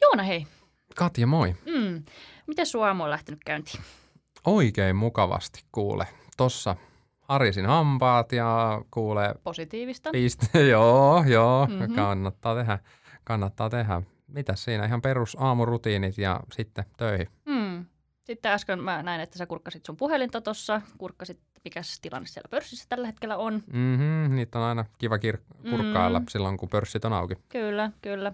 [0.00, 0.46] Joona, hei.
[0.96, 1.56] Katja, moi.
[1.66, 2.02] Mm.
[2.46, 3.82] Miten sun aamu on lähtenyt käyntiin?
[4.44, 6.06] Oikein mukavasti kuule.
[6.36, 6.76] Tossa
[7.20, 9.34] harisin hampaat ja kuule...
[9.44, 10.10] Positiivista.
[10.10, 11.94] Piste, joo, joo, mm-hmm.
[11.94, 12.78] kannattaa tehdä.
[13.24, 14.02] Kannattaa tehdä.
[14.26, 14.84] Mitäs siinä?
[14.84, 17.28] Ihan perus aamurutiinit ja sitten töihin.
[17.46, 17.86] Mm.
[18.24, 22.86] Sitten äsken mä näin, että sä kurkkasit sun puhelinta tuossa, kurkkasit, mikä tilanne siellä pörssissä
[22.88, 23.62] tällä hetkellä on.
[23.72, 26.26] Mm-hmm, niitä on aina kiva kir- kurkkailla mm.
[26.28, 27.34] silloin, kun pörssit on auki.
[27.48, 28.32] Kyllä, kyllä.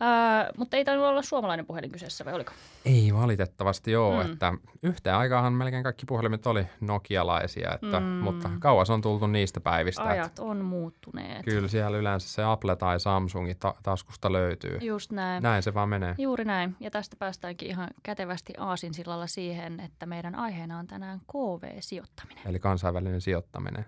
[0.00, 2.52] Ää, mutta ei tainnut olla suomalainen puhelin kyseessä, vai oliko?
[2.84, 4.32] Ei valitettavasti joo, mm.
[4.32, 4.52] että
[4.82, 8.06] yhteen aikaan melkein kaikki puhelimet oli nokialaisia, että, mm.
[8.06, 10.02] mutta kauas on tultu niistä päivistä.
[10.02, 11.44] Ajat että, on muuttuneet.
[11.44, 14.78] Kyllä siellä yleensä se Apple tai Samsungi ta- taskusta löytyy.
[14.80, 15.42] Just näin.
[15.42, 16.14] Näin se vaan menee.
[16.18, 16.76] Juuri näin.
[16.80, 22.46] Ja tästä päästäänkin ihan kätevästi aasinsillalla siihen, että meidän aiheena on tänään KV-sijoittaminen.
[22.46, 23.86] Eli kansainvälinen sijoittaminen.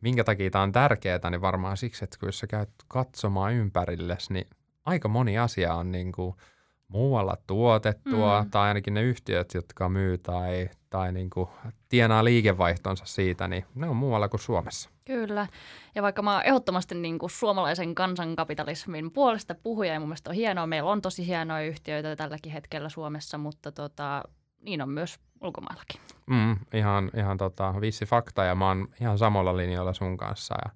[0.00, 4.46] Minkä takia tämä on tärkeää, niin varmaan siksi, että kun sä käyt katsomaan ympärillesi, niin–
[4.84, 6.36] aika moni asia on niin kuin
[6.88, 8.50] muualla tuotettua, mm.
[8.50, 11.48] tai ainakin ne yhtiöt, jotka myy tai, tai niin kuin
[11.88, 14.90] tienaa liikevaihtonsa siitä, niin ne on muualla kuin Suomessa.
[15.04, 15.46] Kyllä.
[15.94, 20.36] Ja vaikka mä oon ehdottomasti niin kuin suomalaisen kansankapitalismin puolesta puhuja, ja mun mielestä on
[20.36, 24.22] hienoa, meillä on tosi hienoja yhtiöitä tälläkin hetkellä Suomessa, mutta tota,
[24.60, 26.00] niin on myös ulkomaillakin.
[26.26, 30.54] Mm, ihan ihan tota, vissi fakta, ja mä oon ihan samalla linjalla sun kanssa.
[30.64, 30.70] Ja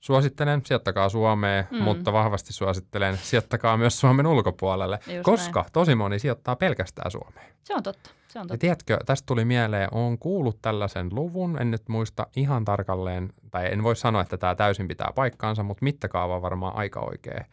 [0.00, 1.82] Suosittelen, sijoittakaa Suomeen, mm.
[1.82, 5.72] mutta vahvasti suosittelen, sijoittakaa myös Suomen ulkopuolelle, Just koska näin.
[5.72, 7.46] tosi moni sijoittaa pelkästään Suomeen.
[7.64, 8.10] Se on totta.
[8.28, 8.54] Se on totta.
[8.54, 13.72] Ja tiedätkö, tästä tuli mieleen, on kuullut tällaisen luvun, en nyt muista ihan tarkalleen, tai
[13.72, 17.44] en voi sanoa, että tämä täysin pitää paikkaansa, mutta mittakaava on varmaan aika oikea.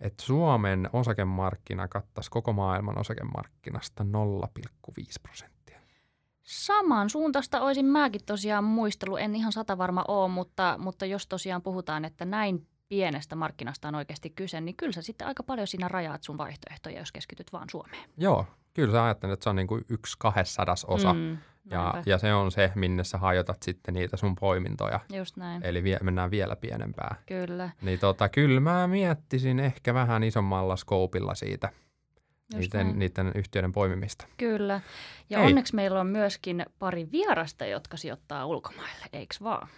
[0.00, 4.08] Että Suomen osakemarkkina kattaisi koko maailman osakemarkkinasta 0,5
[5.22, 5.61] prosenttia.
[6.42, 11.62] Saman suuntaista olisin mäkin tosiaan muistellut, en ihan sata varma ole, mutta, mutta jos tosiaan
[11.62, 15.88] puhutaan, että näin pienestä markkinasta on oikeasti kyse, niin kyllä sä sitten aika paljon siinä
[15.88, 18.10] rajaat sun vaihtoehtoja, jos keskityt vaan Suomeen.
[18.16, 21.14] Joo, kyllä sä ajattelet, että se on niin kuin yksi kahdessadas osa.
[21.14, 21.38] Mm,
[21.70, 25.00] ja, ja se on se, minne sä hajotat sitten niitä sun poimintoja.
[25.12, 25.66] Just näin.
[25.66, 27.14] Eli vie, mennään vielä pienempää.
[27.26, 27.70] Kyllä.
[27.82, 31.68] Niin tota, kyllä mä miettisin ehkä vähän isommalla skoopilla siitä–
[32.56, 34.26] niiden, niiden yhtiöiden poimimista.
[34.36, 34.80] Kyllä.
[35.30, 35.46] Ja Hei.
[35.46, 39.68] onneksi meillä on myöskin pari vierasta, jotka sijoittaa ulkomaille, eikö vaan?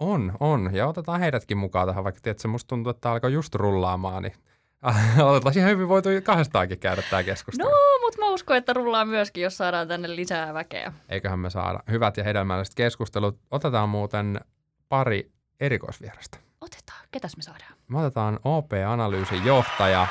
[0.00, 0.70] On, on.
[0.72, 4.34] Ja otetaan heidätkin mukaan tähän, vaikka tiedätkö, musta tuntuu, että tämä alkoi just rullaamaan, niin
[5.30, 7.68] Otetaan ihan hyvin voitu kahdestaankin käydä tämä keskustelu.
[7.68, 10.92] No, mutta mä uskon, että rullaa myöskin, jos saadaan tänne lisää väkeä.
[11.08, 13.38] Eiköhän me saada hyvät ja hedelmälliset keskustelut.
[13.50, 14.40] Otetaan muuten
[14.88, 15.30] pari
[15.60, 16.38] erikoisvierasta.
[16.60, 17.00] Otetaan.
[17.10, 17.72] Ketäs me saadaan?
[17.88, 20.06] Me otetaan OP-analyysin johtaja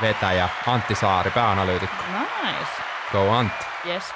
[0.00, 2.04] vetäjä Antti Saari, pääanalyytikko.
[2.42, 2.70] Nice.
[3.12, 3.64] Go Antti.
[3.86, 4.14] Yes.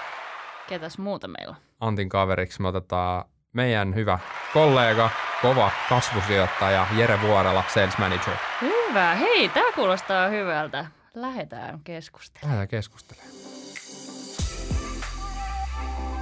[0.69, 4.19] Ketäs muuta meillä Antin kaveriksi me otetaan meidän hyvä
[4.53, 5.11] kollega,
[5.43, 8.35] kova kasvusijoittaja Jere Vuorela, sales manager.
[8.61, 9.15] Hyvä.
[9.15, 10.87] Hei, tämä kuulostaa hyvältä.
[11.15, 12.57] Lähdetään keskustelemaan.
[12.57, 13.33] Lähdetään keskustelemaan.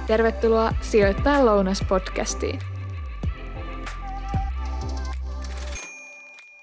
[0.07, 2.59] Tervetuloa Sijoittaa lounas podcastiin.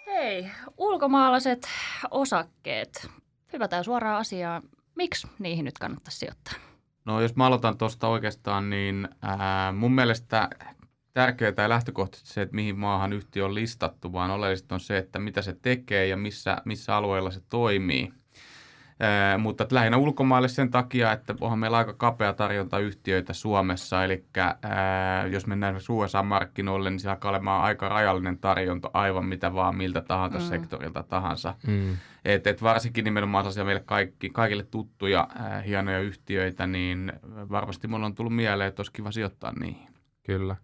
[0.06, 1.68] Hei, ulkomaalaiset
[2.10, 3.10] osakkeet.
[3.52, 4.62] Hypätään suoraan asiaan.
[4.94, 6.54] Miksi niihin nyt kannattaisi sijoittaa?
[7.04, 10.48] No jos mä aloitan tuosta oikeastaan, niin ää, mun mielestä
[11.12, 15.18] tärkeää ja lähtökohtaisesti se, että mihin maahan yhtiö on listattu, vaan oleellista on se, että
[15.18, 18.12] mitä se tekee ja missä, missä alueella se toimii–
[19.38, 24.24] mutta lähinnä ulkomaille sen takia, että onhan meillä aika kapea tarjonta yhtiöitä Suomessa, eli
[24.62, 30.00] ää, jos mennään USA-markkinoille, niin siellä alkaa olemaan aika rajallinen tarjonta aivan mitä vaan miltä
[30.00, 30.44] tahansa mm.
[30.44, 31.54] sektorilta tahansa.
[31.66, 31.96] Mm.
[32.24, 37.12] Et, et varsinkin nimenomaan sellaisia meille kaikki, kaikille tuttuja ää, hienoja yhtiöitä, niin
[37.50, 39.88] varmasti mulla on tullut mieleen, että olisi kiva sijoittaa niihin.
[40.22, 40.56] Kyllä.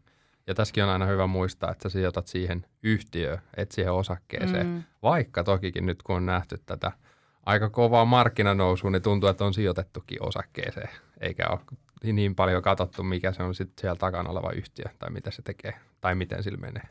[0.46, 4.66] Ja tässäkin on aina hyvä muistaa, että sä sijoitat siihen yhtiöön, et siihen osakkeeseen.
[4.66, 4.82] Mm.
[5.02, 6.92] Vaikka tokikin nyt kun on nähty tätä–
[7.46, 10.90] aika kovaa markkinanousua, niin tuntuu, että on sijoitettukin osakkeeseen,
[11.20, 11.60] eikä ole
[12.12, 15.74] niin paljon katsottu, mikä se on sitten siellä takana oleva yhtiö tai mitä se tekee
[16.00, 16.82] tai miten sillä menee.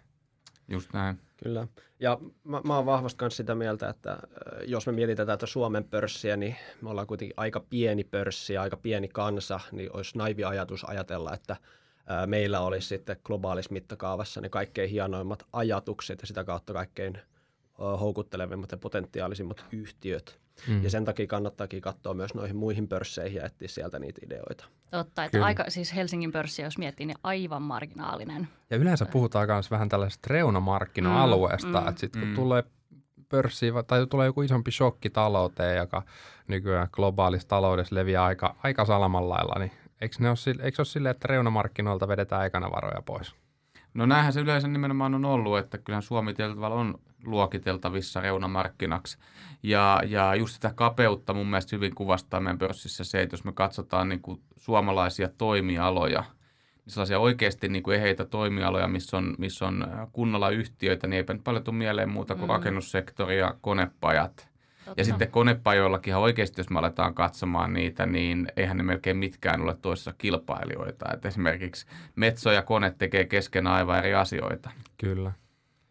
[0.68, 1.20] Just näin.
[1.44, 1.68] Kyllä.
[2.00, 4.18] Ja mä, mä oon vahvasti myös sitä mieltä, että
[4.66, 8.78] jos me mietitään tätä Suomen pörssiä, niin me ollaan kuitenkin aika pieni pörssi ja aika
[8.78, 11.58] pieni kansa, niin olisi naivi ajatus ajatella, että
[12.26, 17.20] meillä olisi sitten globaalissa mittakaavassa ne kaikkein hienoimmat ajatukset ja sitä kautta kaikkein
[17.80, 20.40] houkuttelevimmat ja potentiaalisimmat yhtiöt.
[20.68, 20.84] Mm.
[20.84, 24.66] Ja sen takia kannattaakin katsoa myös noihin muihin pörsseihin ja etsiä sieltä niitä ideoita.
[24.92, 25.46] Totta, että Kyllä.
[25.46, 28.48] aika, siis Helsingin pörssi, jos miettii, niin aivan marginaalinen.
[28.70, 32.36] Ja yleensä puhutaan myös vähän tällaisesta reunamarkkina-alueesta, mm, että sitten kun mm.
[32.36, 32.64] tulee
[33.30, 36.04] pörssi tai tulee joku isompi shokki talouteen, joka
[36.48, 39.72] nykyään globaalissa taloudessa leviää aika, aika salamanlailla, niin
[40.02, 43.36] eikö, ne ole, eikö ole silleen, että reunamarkkinoilta vedetään aikana varoja pois?
[43.94, 49.18] No näinhän se yleensä nimenomaan on ollut, että kyllähän Suomi tietyllä on luokiteltavissa reunamarkkinaksi.
[49.64, 53.52] Ja, ja just sitä kapeutta mun mielestä hyvin kuvastaa meidän pörssissä se, että jos me
[53.52, 56.24] katsotaan niin kuin suomalaisia toimialoja,
[56.86, 61.34] niin sellaisia oikeasti niin kuin eheitä toimialoja, missä on, missä on kunnolla yhtiöitä, niin eipä
[61.34, 62.54] nyt paljon tule mieleen muuta kuin mm.
[62.54, 64.49] rakennussektori ja konepajat.
[64.90, 65.02] Totta.
[65.02, 69.62] Ja sitten konepajoillakin ihan oikeasti, jos me aletaan katsomaan niitä, niin eihän ne melkein mitkään
[69.62, 71.06] ole toisessa kilpailijoita.
[71.14, 74.70] Et esimerkiksi Metso ja kone tekee kesken aivan eri asioita.
[74.98, 75.32] Kyllä.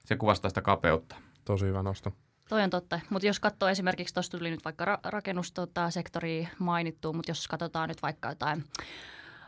[0.04, 1.16] Se kuvastaa sitä kapeutta.
[1.44, 2.12] Tosi hyvä nosto.
[2.48, 3.00] Toi on totta.
[3.10, 7.88] Mutta jos katsoo esimerkiksi, tuosta tuli nyt vaikka ra- rakennussektori tota, mainittu, mutta jos katsotaan
[7.88, 8.64] nyt vaikka jotain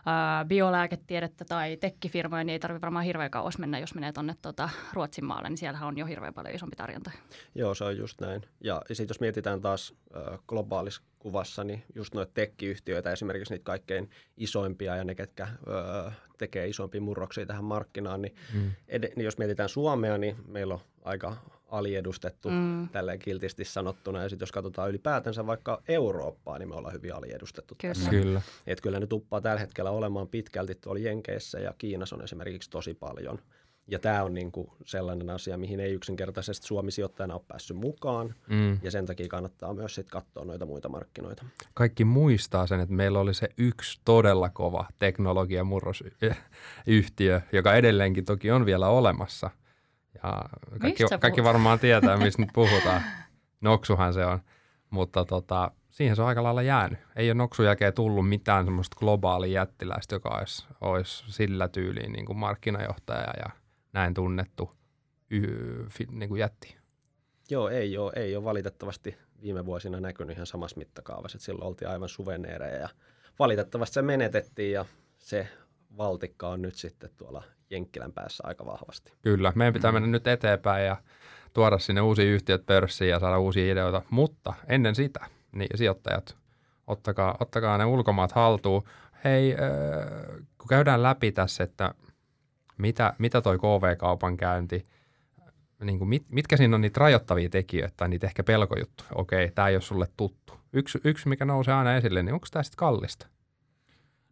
[0.06, 4.69] ää, biolääketiedettä tai tekkifirmoja, niin ei tarvitse varmaan hirveän kauas mennä, jos menee tuonne tota,
[4.93, 7.11] Ruotsin maalle, niin siellähän on jo hirveän paljon isompi tarjonta.
[7.55, 8.43] Joo, se on just näin.
[8.61, 14.11] Ja sitten jos mietitään taas äh, globaalis kuvassa, niin just noita tekkiyhtiöitä, esimerkiksi niitä kaikkein
[14.37, 18.70] isoimpia ja ne, ketkä äh, tekee isompia murroksia tähän markkinaan, niin, mm.
[18.88, 21.37] ed- niin jos mietitään Suomea, niin meillä on aika
[21.71, 22.89] aliedustettu mm.
[22.89, 24.23] tälleen kiltisti sanottuna.
[24.23, 27.95] Ja sitten jos katsotaan ylipäätänsä vaikka Eurooppaa, niin me ollaan hyvin aliedustettu kyllä.
[27.95, 28.11] tässä.
[28.11, 28.43] Kyllä.
[28.67, 32.95] Et kyllä ne tuppaa tällä hetkellä olemaan pitkälti tuolla Jenkeissä ja Kiinassa on esimerkiksi tosi
[32.95, 33.39] paljon.
[33.91, 38.35] Ja tämä on niinku sellainen asia, mihin ei yksinkertaisesti Suomi sijoittajana ole päässyt mukaan.
[38.49, 38.79] Mm.
[38.83, 41.45] Ja sen takia kannattaa myös sit katsoa noita muita markkinoita.
[41.75, 48.67] Kaikki muistaa sen, että meillä oli se yksi todella kova teknologiamurrosyhtiö, joka edelleenkin toki on
[48.67, 49.51] vielä olemassa–
[50.15, 50.45] ja
[50.81, 53.03] kaikki, kaikki varmaan tietää, mistä nyt puhutaan.
[53.61, 54.39] Noksuhan se on.
[54.91, 56.99] Mutta tota, siihen se on aika lailla jäänyt.
[57.17, 62.27] Ei ole Noksun jälkeen tullut mitään semmoista globaalia jättiläistä, joka olisi, olisi sillä tyyliin niin
[62.27, 63.51] kuin markkinajohtaja ja
[63.93, 64.71] näin tunnettu
[65.31, 66.77] y- niin kuin jätti.
[67.51, 71.37] Joo, ei ole, ei ole valitettavasti viime vuosina näkynyt ihan samassa mittakaavassa.
[71.37, 72.89] Että silloin oltiin aivan suveneereja ja
[73.39, 74.85] valitettavasti se menetettiin ja
[75.19, 75.49] se
[75.97, 79.13] valtikka on nyt sitten tuolla Jenkkilän päässä aika vahvasti.
[79.23, 79.95] Kyllä, meidän pitää mm.
[79.95, 80.97] mennä nyt eteenpäin ja
[81.53, 86.37] tuoda sinne uusia yhtiöt pörssiin ja saada uusia ideoita, mutta ennen sitä, niin sijoittajat,
[86.87, 88.83] ottakaa, ottakaa ne ulkomaat haltuun.
[89.25, 89.59] Hei, äh,
[90.59, 91.95] kun käydään läpi tässä, että
[92.79, 94.85] mitä, mitä toi KV-kaupan käynti,
[95.85, 99.11] niin kuin mit, mitkä siinä on niitä rajoittavia tekijöitä tai niitä ehkä pelkojuttuja.
[99.15, 100.55] Okei, tämä ei ole sulle tuttu.
[100.73, 103.27] Yksi, yksi mikä nousee aina esille, niin onko tämä sitten kallista?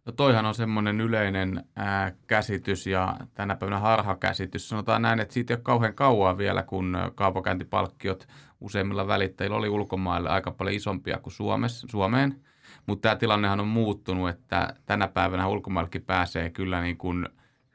[0.08, 4.68] No toihan on semmoinen yleinen ää, käsitys ja tänä päivänä harhakäsitys.
[4.68, 8.28] Sanotaan näin, että siitä ei ole kauhean kauan vielä, kun kaupakäyntipalkkiot
[8.60, 12.40] useimmilla välittäjillä oli ulkomaille aika paljon isompia kuin Suomessa, Suomeen.
[12.86, 17.28] Mutta tämä tilannehan on muuttunut, että tänä päivänä ulkomaillekin pääsee kyllä niin kuin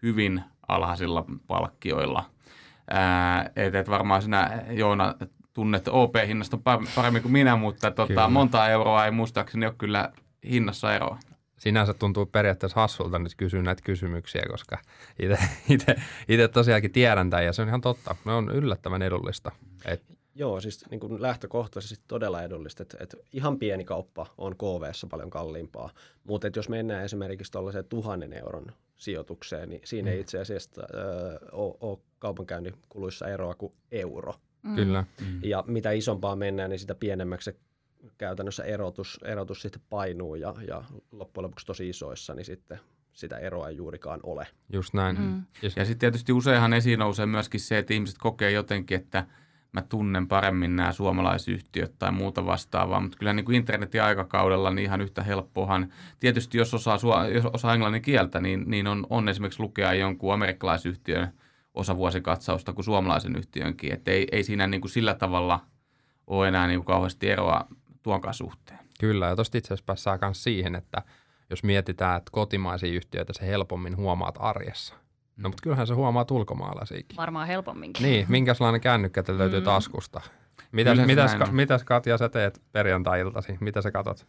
[0.04, 2.26] hyvin alhaisilla palkkioilla.
[2.90, 5.16] Ää, et, et varmaan sinä Joona
[5.54, 6.58] tunnet OP-hinnasta
[6.96, 10.10] paremmin kuin minä, mutta tota, monta euroa ei muistaakseni ole kyllä
[10.50, 11.18] hinnassa eroa
[11.64, 14.78] sinänsä tuntuu periaatteessa hassulta nyt kysyä näitä kysymyksiä, koska
[16.28, 18.16] itse tosiaankin tiedän tämän ja se on ihan totta.
[18.26, 19.52] Ne on yllättävän edullista.
[19.86, 20.04] Et...
[20.36, 22.84] Joo, siis niin kuin lähtökohtaisesti todella edullista.
[22.84, 25.90] että että ihan pieni kauppa on kv paljon kalliimpaa,
[26.24, 28.66] mutta jos mennään esimerkiksi tuollaiseen tuhannen euron
[28.96, 30.14] sijoitukseen, niin siinä mm.
[30.14, 30.88] ei itse asiassa äh,
[31.52, 34.34] ole, ole kaupankäynnin kuluissa eroa kuin euro.
[34.64, 34.76] Mm.
[34.76, 35.04] Kyllä.
[35.22, 35.40] Mm.
[35.44, 37.58] Ja mitä isompaa mennään, niin sitä pienemmäksi se
[38.18, 42.80] käytännössä erotus, erotus sitten painuu ja, ja loppujen lopuksi tosi isoissa, niin sitten
[43.14, 44.48] sitä eroa ei juurikaan ole.
[44.74, 45.20] Just näin.
[45.20, 45.44] Mm.
[45.62, 49.26] Ja, sitten tietysti useinhan esiin nousee myöskin se, että ihmiset kokee jotenkin, että
[49.72, 54.86] mä tunnen paremmin nämä suomalaisyhtiöt tai muuta vastaavaa, mutta kyllä niin kuin internetin aikakaudella niin
[54.86, 55.94] ihan yhtä helppohan.
[56.20, 61.28] Tietysti jos osaa, jos osaa englannin kieltä, niin, niin on, on esimerkiksi lukea jonkun amerikkalaisyhtiön
[61.74, 63.94] osavuosikatsausta kuin suomalaisen yhtiönkin.
[63.94, 65.60] Että ei, ei siinä niin kuin sillä tavalla
[66.28, 67.68] ole enää niin kuin kauheasti eroa
[68.04, 68.80] tuonkaan suhteen.
[69.00, 71.02] Kyllä, ja tuosta itse asiassa päässään myös siihen, että
[71.50, 74.96] jos mietitään, että kotimaisia yhtiöitä se helpommin huomaat arjessa.
[75.38, 77.18] No, mutta kyllähän se huomaat ulkomaalaisiakin.
[77.18, 78.04] Varmaan helpomminkin.
[78.04, 79.66] Niin, minkälainen kännykkä te löytyy mm.
[79.66, 80.22] taskusta?
[80.72, 83.58] Mitäs, mitäs, ka, mitäs Katja sä teet perjantai-iltasi?
[83.60, 84.28] Mitä sä katot?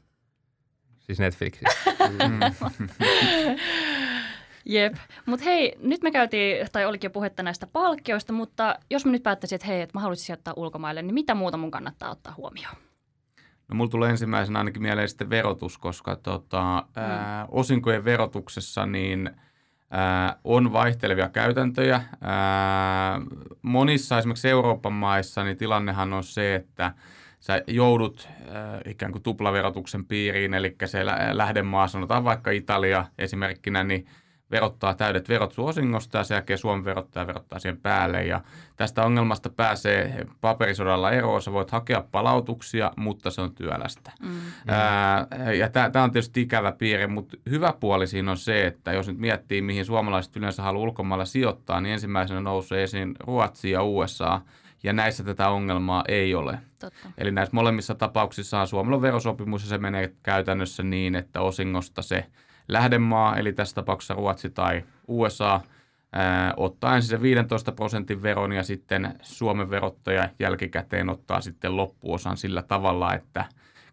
[0.99, 1.91] Siis Netflixissä.
[2.01, 2.41] Mm.
[4.65, 4.95] Jep.
[5.27, 9.23] Mutta hei, nyt me käytiin, tai olikin jo puhetta näistä palkkioista, mutta jos mä nyt
[9.23, 12.77] päättäisin, että hei, että mä haluaisin sijoittaa ulkomaille, niin mitä muuta mun kannattaa ottaa huomioon?
[13.69, 17.03] No mulla tulee ensimmäisenä ainakin mieleen sitten verotus, koska tota, mm.
[17.03, 19.31] ää, osinkojen verotuksessa niin
[19.91, 22.03] ää, on vaihtelevia käytäntöjä.
[22.21, 23.21] Ää,
[23.63, 26.93] monissa esimerkiksi Euroopan maissa niin tilannehan on se, että
[27.41, 34.07] sä joudut äh, ikään kuin tuplaverotuksen piiriin, eli se lähdemaa, sanotaan vaikka Italia esimerkkinä, niin
[34.51, 38.25] verottaa täydet verot sun osingosta ja sen jälkeen Suomen verottaja verottaa siihen päälle.
[38.25, 38.41] Ja
[38.77, 41.43] tästä ongelmasta pääsee paperisodalla eroon.
[41.43, 44.13] Sä voit hakea palautuksia, mutta se on työlästä.
[44.23, 44.31] Mm.
[44.69, 45.27] Ää,
[45.59, 49.19] ja tämä on tietysti ikävä piirre, mutta hyvä puoli siinä on se, että jos nyt
[49.19, 54.41] miettii, mihin suomalaiset yleensä haluaa ulkomailla sijoittaa, niin ensimmäisenä nousee esiin Ruotsi ja USA.
[54.83, 56.59] Ja näissä tätä ongelmaa ei ole.
[56.79, 57.09] Totta.
[57.19, 62.27] Eli näissä molemmissa tapauksissa Suomella on verosopimus ja se menee käytännössä niin, että osingosta se–
[62.69, 65.61] lähdemaa, eli tässä tapauksessa Ruotsi tai USA,
[66.13, 72.37] ää, ottaa ensin se 15 prosentin veron ja sitten Suomen verottaja jälkikäteen ottaa sitten loppuosan
[72.37, 73.45] sillä tavalla, että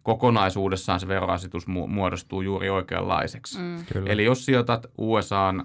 [0.02, 3.58] kokonaisuudessaan se verorasitus muodostuu juuri oikeanlaiseksi.
[3.58, 3.84] Mm.
[4.06, 5.64] Eli jos sijoitat USAan,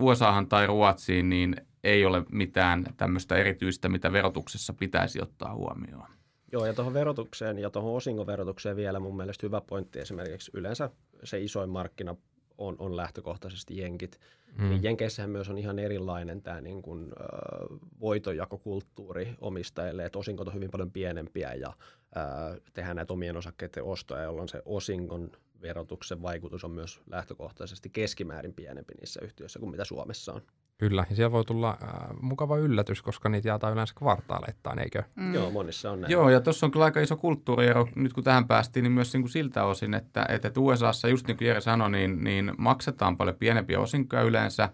[0.00, 6.08] USAhan tai Ruotsiin, niin ei ole mitään tämmöistä erityistä, mitä verotuksessa pitäisi ottaa huomioon.
[6.52, 10.90] Joo, ja tuohon verotukseen ja tuohon osingoverotukseen vielä mun mielestä hyvä pointti esimerkiksi yleensä
[11.24, 12.16] se isoin markkina
[12.58, 14.20] on, on lähtökohtaisesti jenkit.
[14.58, 14.68] Mm.
[14.68, 20.54] Niin Jenkeissähän myös on ihan erilainen tämä niin kuin, äh, voitonjakokulttuuri omistajille, että osinkot on
[20.54, 21.68] hyvin paljon pienempiä ja
[22.16, 25.30] äh, tehdään näitä omien osakkeiden ostoja, jolloin se osingon
[25.62, 30.42] verotuksen vaikutus on myös lähtökohtaisesti keskimäärin pienempi niissä yhtiöissä kuin mitä Suomessa on.
[30.78, 31.88] Kyllä, ja siellä voi tulla äh,
[32.22, 35.02] mukava yllätys, koska niitä jaetaan yleensä kvartaaleittain, eikö?
[35.16, 35.34] Mm.
[35.34, 36.10] Joo, monissa on näin.
[36.10, 39.22] Joo, ja tuossa on kyllä aika iso kulttuuriero, nyt kun tähän päästiin, niin myös niin
[39.22, 43.36] kuin siltä osin, että, että USAssa, just niin kuin Jere sanoi, niin, niin maksetaan paljon
[43.36, 44.68] pienempiä osinkoja yleensä,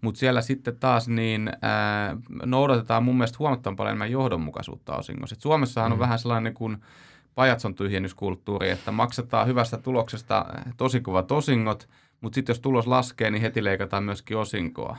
[0.00, 5.34] mutta siellä sitten taas niin ää, noudatetaan mun mielestä huomattavan paljon enemmän johdonmukaisuutta osingossa.
[5.34, 5.92] Et Suomessahan mm.
[5.92, 6.76] on vähän sellainen kuin
[7.34, 11.88] pajatson tyhjennyskulttuuri, että maksetaan hyvästä tuloksesta tosi kovat osingot,
[12.20, 14.96] mutta sitten jos tulos laskee, niin heti leikataan myöskin osinkoa.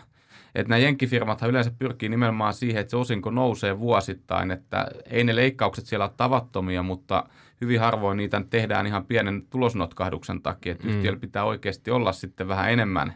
[0.56, 5.36] Että nämä jenkkifirmathan yleensä pyrkii nimenomaan siihen, että se osinko nousee vuosittain, että ei ne
[5.36, 7.24] leikkaukset siellä ole tavattomia, mutta
[7.62, 10.94] hyvin harvoin niitä tehdään ihan pienen tulosnotkahduksen takia, että mm.
[10.94, 13.14] yhtiöllä pitää oikeasti olla sitten vähän enemmän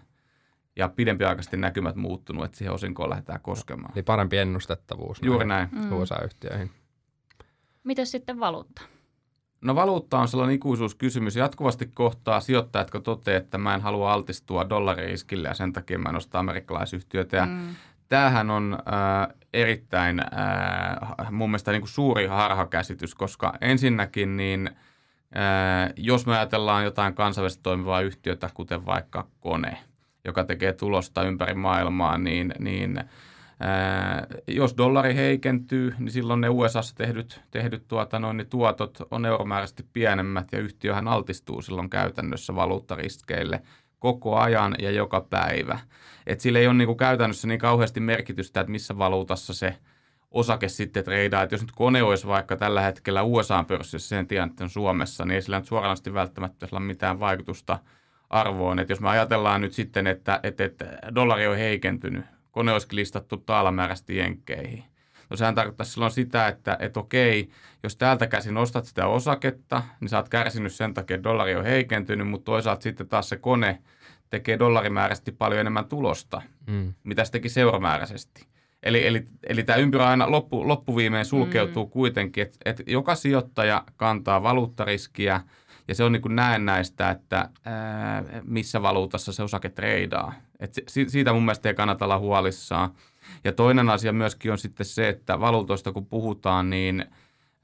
[0.76, 3.94] ja pidempiaikaisesti näkymät muuttunut, että siihen osinkoon lähdetään koskemaan.
[3.96, 5.70] Eli parempi ennustettavuus Juuri näin.
[5.72, 5.92] Mm.
[5.92, 6.72] USA-yhtiöihin.
[7.84, 8.82] Miten sitten valuutta?
[9.64, 11.36] No valuutta on sellainen ikuisuuskysymys.
[11.36, 16.10] Jatkuvasti kohtaa sijoittajat, jotka toteaa, että mä en halua altistua dollaririskille ja sen takia mä
[16.10, 17.38] en osta amerikkalaisyhtiötä.
[17.38, 17.76] Ja mm.
[18.10, 25.94] Tämähän on äh, erittäin äh, mun mielestä niin kuin suuri harhakäsitys, koska ensinnäkin niin äh,
[25.98, 29.78] jos me ajatellaan jotain kansainvälisesti toimivaa yhtiötä, kuten vaikka kone,
[30.26, 33.04] joka tekee tulosta ympäri maailmaa, niin, niin–
[34.48, 39.86] jos dollari heikentyy, niin silloin ne USAssa tehdyt, tehdyt tuota, noin, niin tuotot on euromääräisesti
[39.94, 43.62] pienemmät ja yhtiöhän altistuu silloin käytännössä valuuttariskeille
[44.00, 45.80] koko ajan ja joka päivä.
[46.28, 49.78] Et sillä ei ole niin kuin käytännössä niin kauheasti merkitystä, että missä valuutassa se
[50.32, 51.48] osake sitten treidaa.
[51.52, 55.42] Jos nyt kone olisi vaikka tällä hetkellä USA-pörssissä sen tiedän, että on Suomessa, niin ei
[55.42, 57.80] sillä nyt suoranaisesti välttämättä ole mitään vaikutusta
[58.30, 58.80] arvoon.
[58.80, 63.38] Että jos me ajatellaan nyt sitten, että, että, että dollari on heikentynyt, kone olisikin listattu
[63.38, 64.84] taalamääräisesti jenkkeihin.
[65.30, 67.50] No sehän tarkoittaa silloin sitä, että, että okei,
[67.84, 71.66] jos täältä käsin ostat sitä osaketta, niin sä oot kärsinyt sen takia, että dollari on
[71.66, 73.80] heikentynyt, mutta toisaalta sitten taas se kone
[74.30, 76.94] tekee dollarimääräisesti paljon enemmän tulosta, mm.
[77.04, 78.46] mitä se teki seuromääräisesti.
[78.84, 81.92] Eli, eli, eli tämä ympyrä aina loppu, loppuviimeen sulkeutuu mm.
[81.92, 85.42] kuitenkin, että, että joka sijoittaja kantaa valuuttariskiä–
[85.88, 90.34] ja se on niin kuin näennäistä, että ää, missä valuutassa se osake treidaa.
[90.60, 92.90] Et si- siitä mun mielestä ei kannata olla huolissaan.
[93.44, 97.06] Ja toinen asia myöskin on sitten se, että valuutoista kun puhutaan, niin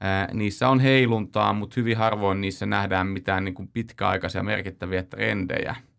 [0.00, 5.76] ää, niissä on heiluntaa, mutta hyvin harvoin niissä nähdään mitään niin kuin pitkäaikaisia merkittäviä trendejä–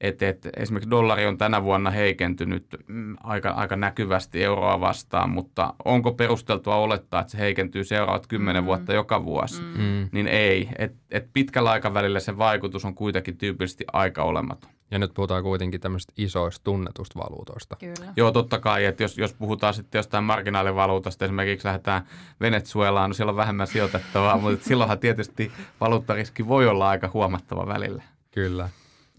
[0.00, 5.74] et, et, esimerkiksi dollari on tänä vuonna heikentynyt mm, aika, aika näkyvästi euroa vastaan, mutta
[5.84, 8.66] onko perusteltua olettaa, että se heikentyy seuraavat kymmenen mm.
[8.66, 9.62] vuotta joka vuosi?
[9.62, 9.82] Mm.
[9.82, 10.08] mm.
[10.12, 10.68] Niin ei.
[10.78, 14.70] Et, et pitkällä aikavälillä se vaikutus on kuitenkin tyypillisesti aika olematon.
[14.90, 17.76] Ja nyt puhutaan kuitenkin tämmöistä isoista tunnetusta valuutoista.
[17.76, 18.12] Kyllä.
[18.16, 18.84] Joo, totta kai.
[18.84, 22.02] Että jos, jos puhutaan sitten jostain marginaalivaluutasta, esimerkiksi lähdetään
[22.40, 28.02] Venezuelaan, niin siellä on vähemmän sijoitettavaa, mutta silloinhan tietysti valuuttariski voi olla aika huomattava välillä.
[28.30, 28.68] Kyllä.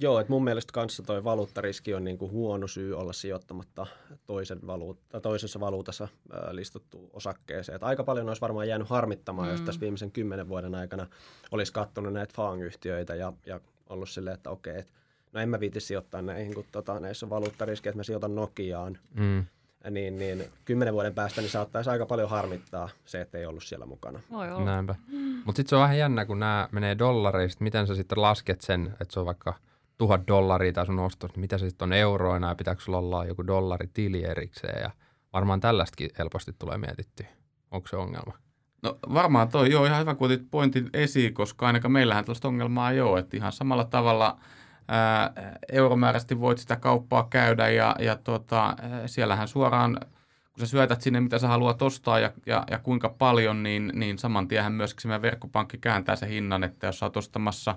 [0.01, 3.87] Joo, että mun mielestä kanssa toi valuuttariski on niin kuin huono syy olla sijoittamatta
[4.25, 7.75] toisen valuutta, toisessa valuutassa ää, listattu osakkeeseen.
[7.75, 9.51] Et aika paljon olisi varmaan jäänyt harmittamaan, mm.
[9.51, 11.07] jos tässä viimeisen kymmenen vuoden aikana
[11.51, 14.87] olisi katsonut näitä FAANG-yhtiöitä ja, ja ollut silleen, että okei, et,
[15.33, 18.97] no en mä viiti sijoittaa näihin, kun tota, näissä on valuuttariski, että mä sijoitan Nokiaan.
[19.13, 19.45] Mm.
[19.89, 23.85] Niin, niin kymmenen vuoden päästä niin saattaisi aika paljon harmittaa se, että ei ollut siellä
[23.85, 24.19] mukana.
[24.31, 24.65] Voi olla.
[24.65, 24.95] Näinpä.
[25.45, 27.63] Mutta sitten se on vähän jännä, kun nämä menee dollareista.
[27.63, 29.53] Miten sä sitten lasket sen, että se on vaikka–
[30.01, 33.25] tuhat dollaria tai sun ostos, niin mitä se sitten on euroina ja pitääkö sulla olla
[33.25, 34.91] joku dollaritili erikseen ja
[35.33, 37.27] varmaan tällaistakin helposti tulee mietittyä.
[37.71, 38.33] Onko se ongelma?
[38.83, 42.91] No varmaan toi, joo, ihan hyvä kun otit pointin esiin, koska ainakaan meillähän tällaista ongelmaa
[42.91, 44.39] ei ole, että ihan samalla tavalla
[44.87, 45.33] ää,
[45.71, 49.97] euromääräisesti voit sitä kauppaa käydä ja, ja tota, siellähän suoraan
[50.53, 54.17] kun sä syötät sinne, mitä sä haluat ostaa ja, ja, ja kuinka paljon, niin, niin
[54.17, 57.75] saman tien myöskin se verkkopankki kääntää sen hinnan, että jos sä oot ostamassa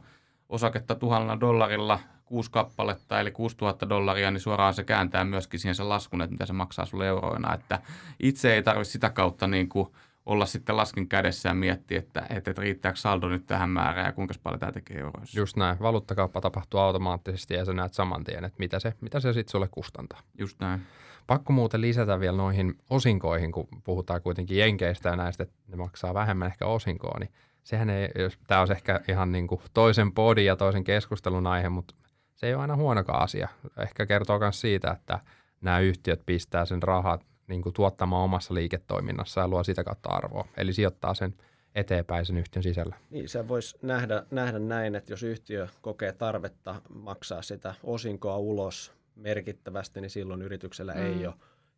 [0.49, 5.89] osaketta tuhannella dollarilla kuusi kappaletta, eli 6000 dollaria, niin suoraan se kääntää myöskin siihen sen
[5.89, 7.55] laskun, että mitä se maksaa sulle euroina.
[7.55, 7.81] Että
[8.21, 9.89] itse ei tarvitse sitä kautta niin kuin
[10.27, 14.35] olla sitten laskin kädessä ja miettiä, että, että, riittääkö saldo nyt tähän määrään ja kuinka
[14.43, 15.41] paljon tämä tekee euroissa.
[15.41, 15.79] Just näin.
[15.81, 19.69] Valuuttakauppa tapahtuu automaattisesti ja sä näet saman tien, että mitä se, mitä se sitten sulle
[19.71, 20.21] kustantaa.
[20.39, 20.81] Just näin.
[21.27, 26.15] Pakko muuten lisätä vielä noihin osinkoihin, kun puhutaan kuitenkin jenkeistä ja näistä, että ne maksaa
[26.15, 27.31] vähemmän ehkä osinkoa, niin
[27.63, 31.69] sehän ei, jos tämä on ehkä ihan niin kuin toisen podin ja toisen keskustelun aihe,
[31.69, 31.95] mutta
[32.35, 33.49] se ei ole aina huonokaan asia.
[33.79, 35.21] Ehkä kertoo myös siitä, että
[35.61, 40.49] nämä yhtiöt pistää sen rahat niin kuin tuottamaan omassa liiketoiminnassa ja luo sitä kautta arvoa.
[40.57, 41.35] Eli sijoittaa sen
[41.75, 42.97] eteenpäin sen yhtiön sisällä.
[43.11, 48.93] Niin, se voisi nähdä, nähdä näin, että jos yhtiö kokee tarvetta maksaa sitä osinkoa ulos
[49.17, 51.01] merkittävästi, niin silloin yrityksellä mm.
[51.01, 51.35] ei ole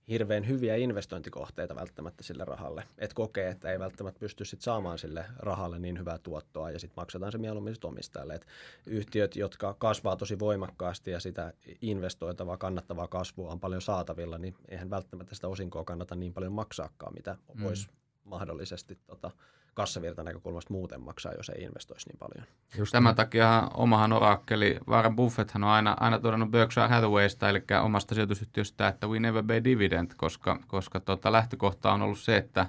[0.08, 2.84] hirveän hyviä investointikohteita välttämättä sille rahalle.
[2.98, 7.02] Et kokee, että ei välttämättä pysty sit saamaan sille rahalle niin hyvää tuottoa ja sitten
[7.02, 8.34] maksetaan se mieluummin sit omistajalle.
[8.34, 8.46] Et
[8.86, 14.90] yhtiöt, jotka kasvaa tosi voimakkaasti ja sitä investoitavaa, kannattavaa kasvua on paljon saatavilla, niin eihän
[14.90, 17.62] välttämättä sitä osinkoa kannata niin paljon maksaakaan, mitä mm.
[17.62, 17.88] voisi
[18.24, 19.30] mahdollisesti tota,
[19.76, 22.46] kassavirta näkökulmasta muuten maksaa, jos ei investoisi niin paljon.
[22.78, 23.16] Just Tämän niin.
[23.16, 29.06] takia omahan orakkeli, Warren Buffett on aina, aina todennut Berkshire Hathawaysta, eli omasta sijoitusyhtiöstä, että
[29.06, 32.66] we never pay dividend, koska, koska tota, lähtökohta on ollut se, että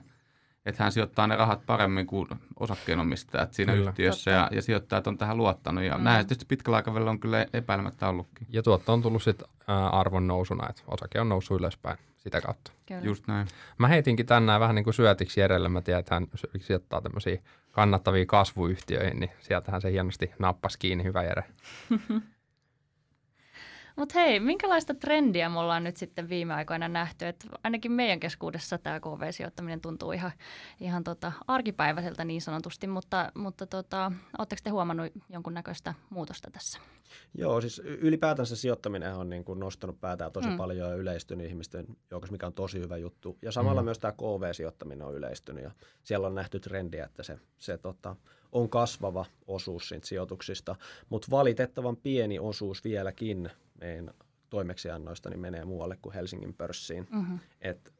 [0.67, 2.27] että hän sijoittaa ne rahat paremmin kuin
[2.59, 3.89] osakkeenomistajat siinä kyllä.
[3.89, 5.83] yhtiössä ja, ja sijoittajat on tähän luottanut.
[5.83, 6.03] Ja mm.
[6.03, 8.47] näin tietysti pitkällä aikavälillä on kyllä epäilemättä ollutkin.
[8.50, 9.47] Ja tuotto on tullut sitten
[9.91, 12.71] arvon nousuna, että osake on noussut ylöspäin sitä kautta.
[12.86, 13.01] Kyllä.
[13.01, 13.47] Just näin.
[13.77, 15.69] Mä heitinkin tänään vähän niin kuin syötiksi Jerelle.
[15.69, 16.27] Mä tiedän, että hän
[16.59, 21.03] sijoittaa tämmöisiä kannattavia kasvuyhtiöihin, niin sieltähän se hienosti nappasi kiinni.
[21.03, 21.43] Hyvä Jere.
[23.98, 27.27] Mutta hei, minkälaista trendiä me ollaan nyt sitten viime aikoina nähty?
[27.27, 30.32] Et ainakin meidän keskuudessa tämä KV-sijoittaminen tuntuu ihan,
[30.80, 36.80] ihan tota arkipäiväiseltä niin sanotusti, mutta, mutta tota, oletteko te huomannut jonkunnäköistä muutosta tässä?
[37.34, 40.58] Joo, siis ylipäätänsä sijoittaminen on niin kuin nostanut päätään tosi mm.
[40.58, 43.38] paljon ja yleistynyt ihmisten joukossa, mikä on tosi hyvä juttu.
[43.42, 43.86] Ja samalla mm.
[43.86, 45.72] myös tämä KV-sijoittaminen on yleistynyt ja
[46.04, 48.16] siellä on nähty trendiä, että se, se tota,
[48.51, 50.75] on kasvava osuus siitä sijoituksista,
[51.10, 53.50] mutta valitettavan pieni osuus vieläkin
[53.81, 54.11] meidän
[54.50, 57.07] toimeksiannoista niin menee muualle kuin Helsingin pörssiin.
[57.11, 57.40] Mm-hmm.
[57.61, 57.94] Et,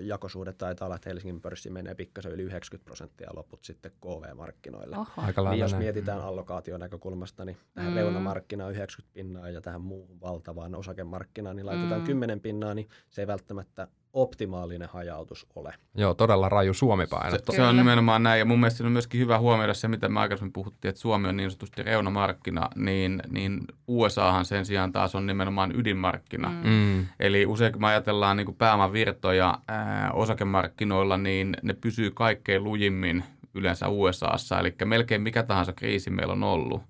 [0.00, 4.96] jakosuhde taitaa olla, että Helsingin pörssi menee pikkasen yli 90 prosenttia ja loput sitten KV-markkinoille.
[4.96, 5.10] Oho.
[5.16, 7.96] Aika niin jos mietitään allokaation näkökulmasta, niin tähän mm.
[7.96, 12.06] reunamarkkinaan 90 pinnaa ja tähän muuhun valtavaan osakemarkkinaan, niin laitetaan mm.
[12.06, 15.74] 10 pinnaa, niin se ei välttämättä optimaalinen hajautus ole.
[15.94, 17.30] Joo, todella raju Suomi-paino.
[17.30, 20.20] Se, se on nimenomaan näin, ja mun mielestä on myöskin hyvä huomioida se, mitä me
[20.20, 25.26] aikaisemmin puhuttiin, että Suomi on niin sanotusti reunamarkkina, niin, niin USAhan sen sijaan taas on
[25.26, 26.48] nimenomaan ydinmarkkina.
[26.48, 26.70] Mm.
[26.70, 27.06] mm.
[27.20, 33.88] Eli usein kun me ajatellaan niin pääomavirtoja ää, osakemarkkinoilla, niin ne pysyy kaikkein lujimmin yleensä
[33.88, 36.82] USAssa, eli melkein mikä tahansa kriisi meillä on ollut,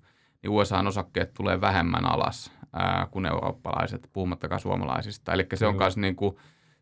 [0.43, 5.33] niin USAn osakkeet tulee vähemmän alas ää, kuin eurooppalaiset, puhumattakaan suomalaisista.
[5.33, 6.35] Eli se on myös niin kuin,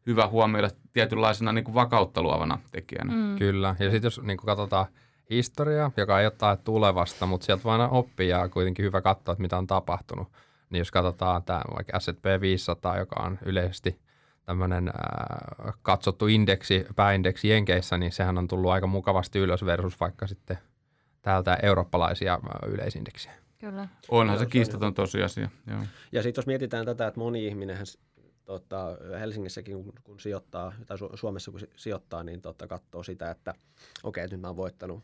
[0.09, 3.13] hyvä huomioida tietynlaisena niin kuin vakautta luovana tekijänä.
[3.13, 3.37] Mm.
[3.37, 4.85] Kyllä, ja sitten jos niin kuin katsotaan
[5.29, 9.41] historiaa, joka ei ole tulevasta, mutta sieltä voi aina oppia ja kuitenkin hyvä katsoa, että
[9.41, 10.27] mitä on tapahtunut.
[10.69, 13.99] Niin jos katsotaan tämä vaikka S&P 500, joka on yleisesti
[14.45, 20.27] tämmöinen äh, katsottu indeksi, pääindeksi Jenkeissä, niin sehän on tullut aika mukavasti ylös versus vaikka
[20.27, 20.57] sitten
[21.21, 23.31] täältä eurooppalaisia yleisindeksiä.
[23.59, 23.87] Kyllä.
[24.09, 25.49] Onhan se kiistaton tosiasia.
[25.67, 25.79] Joo.
[26.11, 27.77] Ja sitten jos mietitään tätä, että moni ihminen
[28.49, 33.53] tota, Helsingissäkin kun, kun sijoittaa, tai Su- Suomessa kun sijoittaa, niin tota, katsoo sitä, että
[34.03, 35.03] okei, okay, nyt mä oon voittanut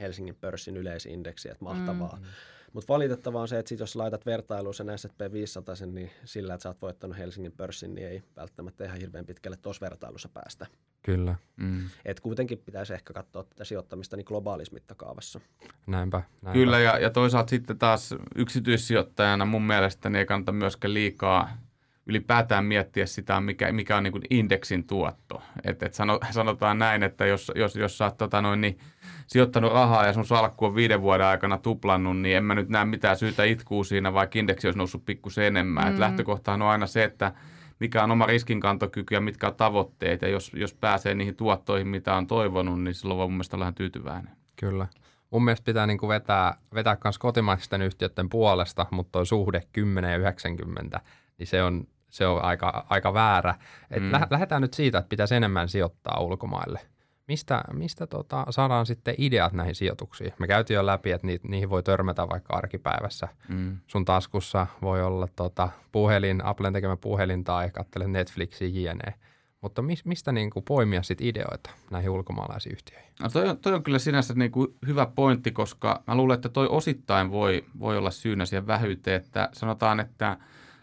[0.00, 2.18] Helsingin pörssin yleisindeksiä, että mahtavaa.
[2.20, 2.26] Mm.
[2.72, 6.62] Mutta valitettavaa on se, että sit jos laitat vertailuun sen S&P 500, niin sillä, että
[6.62, 10.66] sä oot voittanut Helsingin pörssin, niin ei välttämättä ihan hirveän pitkälle tuossa vertailussa päästä.
[11.02, 11.34] Kyllä.
[11.56, 11.88] Mm.
[12.04, 15.40] Et kuitenkin pitäisi ehkä katsoa tätä sijoittamista niin globaalissa mittakaavassa.
[15.86, 16.22] Näinpä.
[16.42, 16.52] näinpä.
[16.52, 21.65] Kyllä, ja, ja toisaalta sitten taas yksityissijoittajana mun mielestä niin ei kannata myöskään liikaa
[22.06, 25.42] ylipäätään miettiä sitä, mikä, mikä on niin kuin indeksin tuotto.
[25.64, 28.78] Et, et sano, sanotaan näin, että jos, jos, jos sä oot tota noin, niin,
[29.26, 32.84] sijoittanut rahaa ja sun salkku on viiden vuoden aikana tuplannut, niin en mä nyt näe
[32.84, 35.84] mitään syytä itkuu siinä, vaikka indeksi olisi noussut pikkusen enemmän.
[35.84, 35.90] Mm.
[35.90, 37.32] Et lähtökohtahan on aina se, että
[37.80, 40.22] mikä on oma riskinkantokyky ja mitkä on tavoitteet.
[40.22, 43.64] Ja jos, jos pääsee niihin tuottoihin, mitä on toivonut, niin silloin voi mun mielestä olla
[43.64, 44.32] ihan tyytyväinen.
[44.56, 44.86] Kyllä.
[45.30, 50.10] Mun mielestä pitää niin kuin vetää, vetää myös kotimaisten yhtiöiden puolesta, mutta tuo suhde 10
[50.10, 51.00] ja 90,
[51.38, 53.54] niin se on se on aika, aika väärä.
[53.90, 54.10] Et mm.
[54.30, 56.80] Lähdetään nyt siitä, että pitäisi enemmän sijoittaa ulkomaille.
[57.28, 60.32] mistä, mistä tota, saadaan sitten ideat näihin sijoituksiin?
[60.38, 63.28] Me käytiin jo läpi, että ni, niihin voi törmätä vaikka arkipäivässä.
[63.48, 63.78] Mm.
[63.86, 69.14] Sun taskussa voi olla tota, puhelin, Applen tekemä puhelin tai katselet Netflixiä jne.
[69.60, 73.10] Mutta mis, mistä niin kuin poimia sit ideoita näihin ulkomaalaisiin yhtiöihin?
[73.22, 76.48] No toi, on, toi on kyllä sinänsä niin kuin hyvä pointti, koska mä luulen, että
[76.48, 80.36] toi osittain voi, voi olla syynä siihen vähyyteen, että sanotaan, että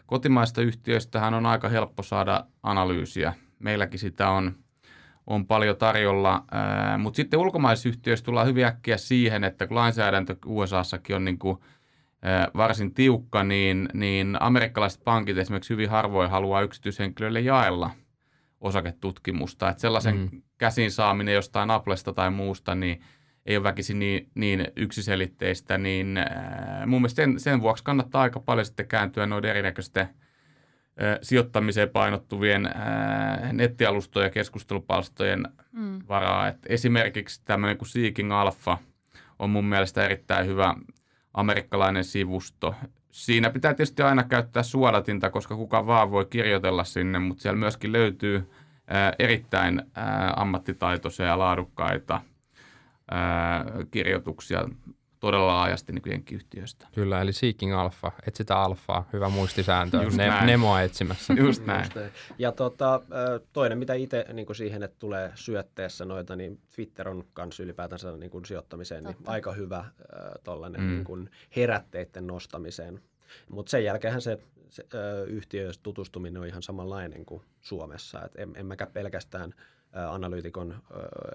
[0.06, 3.34] kotimaista yhtiöistähän on aika helppo saada analyysiä.
[3.58, 4.54] Meilläkin sitä on,
[5.26, 6.44] on paljon tarjolla,
[6.98, 11.58] mutta sitten ulkomaisissa yhtiöissä tullaan hyvin äkkiä siihen, että kun lainsäädäntö USAssakin on niin kuin,
[12.56, 17.90] varsin tiukka, niin, niin amerikkalaiset pankit esimerkiksi hyvin harvoin haluaa yksityishenkilöille jaella–
[18.64, 19.68] osaketutkimusta.
[19.68, 20.42] Että sellaisen mm.
[20.58, 23.00] käsin saaminen jostain Applesta tai muusta, niin
[23.46, 28.40] ei ole väkisin niin, niin yksiselitteistä, niin äh, mun mielestä sen, sen vuoksi kannattaa aika
[28.40, 36.00] paljon sitten kääntyä noiden erinäköisten äh, sijoittamiseen painottuvien äh, nettialustojen ja keskustelupalstojen mm.
[36.08, 36.48] varaa.
[36.48, 38.78] Et esimerkiksi tämmöinen kuin Seeking Alpha
[39.38, 40.74] on mun mielestä erittäin hyvä
[41.34, 42.74] amerikkalainen sivusto.
[43.10, 47.92] Siinä pitää tietysti aina käyttää suodatinta, koska kuka vaan voi kirjoitella sinne, mutta siellä myöskin
[47.92, 48.50] löytyy
[49.18, 49.82] erittäin
[50.36, 52.20] ammattitaitoisia ja laadukkaita
[53.90, 54.68] kirjoituksia
[55.24, 56.86] todella laajasti niin jenkkiyhtiöistä.
[56.94, 60.46] Kyllä, eli Seeking Alpha, etsitä alfaa, hyvä muistisääntö, Just ne, näin.
[60.46, 61.32] Nemoa etsimässä.
[61.44, 61.80] Just näin.
[61.82, 62.10] Just näin.
[62.38, 63.00] Ja tota,
[63.52, 68.30] toinen, mitä itse niin siihen, että tulee syötteessä noita, niin Twitter on myös ylipäätänsä niin
[68.30, 69.84] kuin sijoittamiseen niin aika hyvä
[70.44, 71.04] tuollainen mm.
[71.08, 73.00] niin herätteiden nostamiseen.
[73.50, 74.38] Mutta sen jälkeenhän se,
[74.70, 78.22] se ö, yhtiö tutustuminen on ihan samanlainen kuin Suomessa.
[78.24, 79.54] Et en, en mäkä pelkästään
[80.10, 80.82] analyytikon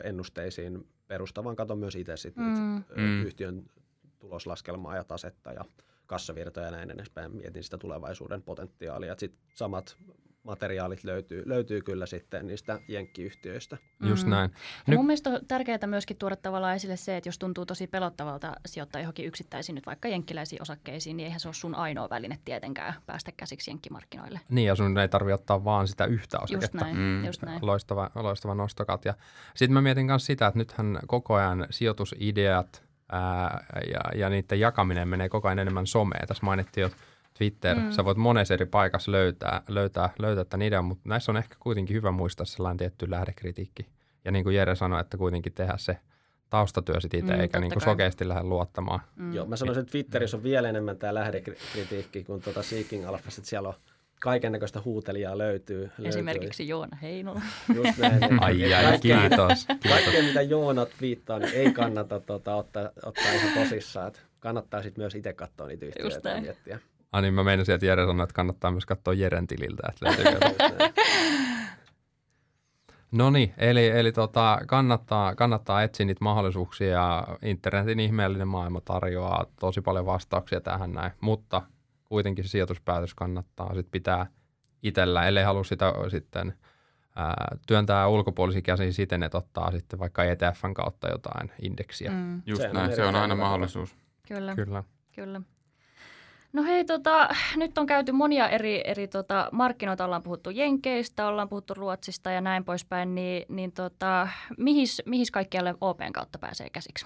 [0.03, 2.83] ennusteisiin perusta, vaan katson myös itse sit mm.
[2.95, 3.23] mm.
[3.25, 3.65] yhtiön
[4.19, 5.65] tuloslaskelmaa ja tasetta ja
[6.07, 7.35] kassavirtoja ja näin edespäin.
[7.35, 9.15] Mietin sitä tulevaisuuden potentiaalia.
[9.17, 9.97] Sitten samat
[10.43, 13.77] materiaalit löytyy, löytyy kyllä sitten niistä jenkkiyhtiöistä.
[14.03, 14.29] Just mm.
[14.29, 14.51] näin.
[14.87, 14.97] Nyt...
[14.97, 19.01] Mun mielestä on tärkeää myöskin tuoda tavallaan esille se, että jos tuntuu tosi pelottavalta sijoittaa
[19.01, 23.31] johonkin yksittäisiin nyt vaikka jenkkiläisiin osakkeisiin, niin eihän se ole sun ainoa väline tietenkään päästä
[23.37, 24.39] käsiksi jenkkimarkkinoille.
[24.49, 26.65] Niin ja sun ei tarvitse ottaa vaan sitä yhtä osaketta.
[26.65, 27.25] Just näin, mm.
[27.25, 27.59] just näin.
[27.61, 29.05] Loistava, loistava nostokat.
[29.05, 29.13] Ja
[29.55, 35.07] sitten mä mietin myös sitä, että nythän koko ajan sijoitusideat ää, ja, ja niiden jakaminen
[35.07, 36.27] menee koko ajan enemmän someen.
[36.27, 36.89] Tässä mainittiin jo
[37.39, 37.91] Twitter, mm.
[37.91, 41.95] sä voit monessa eri paikassa löytää, löytää, löytää tämän idean, mutta näissä on ehkä kuitenkin
[41.95, 43.87] hyvä muistaa sellainen tietty lähdekritiikki.
[44.25, 45.97] Ja niin kuin Jere sanoi, että kuitenkin tehdä se
[46.49, 48.99] taustatyö sitten itse, mm, eikä niin kuin sokeasti lähde luottamaan.
[49.15, 49.33] Mm.
[49.33, 53.49] Joo, mä sanoisin, että Twitterissä on vielä enemmän tämä lähdekritiikki kuin tuota Seeking Alpha, että
[53.49, 53.75] siellä on
[54.21, 55.91] kaiken näköistä huutelijaa löytyy.
[56.03, 56.69] Esimerkiksi löytyy.
[56.69, 57.41] Joona Heinola.
[57.75, 58.43] Just näin.
[58.43, 59.67] ai ai, kiitos.
[59.89, 64.07] Kaikkea, mitä Joonat viittaa, niin ei kannata tota, ottaa, ottaa ihan tosissaan.
[64.07, 66.79] Että kannattaa sitten myös itse katsoa niitä yhtiöitä ja miettiä.
[67.11, 69.83] Ai niin, mä meinasin, että Jere sanoi, että kannattaa myös katsoa Jeren tililtä.
[73.11, 77.23] no niin, eli, eli tota, kannattaa, kannattaa etsiä niitä mahdollisuuksia.
[77.41, 81.61] Internetin ihmeellinen maailma tarjoaa tosi paljon vastauksia tähän näin, mutta
[82.05, 84.25] kuitenkin se sijoituspäätös kannattaa sit pitää
[84.83, 86.53] itsellä, ellei halua sitä sitten
[87.15, 92.11] ää, työntää ulkopuolisia käsiin siten, että ottaa sitten vaikka ETFn kautta jotain indeksiä.
[92.11, 92.41] Mm.
[92.45, 93.95] Just se näin, se on aina mahdollisuus.
[94.27, 94.83] Kyllä, kyllä.
[95.15, 95.41] kyllä.
[96.53, 101.49] No hei, tota, nyt on käyty monia eri, eri tota, markkinoita, ollaan puhuttu Jenkeistä, ollaan
[101.49, 107.05] puhuttu Ruotsista ja näin poispäin, niin, niin tota, mihis, mihis kaikkialle OPn kautta pääsee käsiksi?